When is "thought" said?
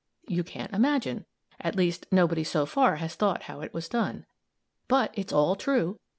3.13-3.43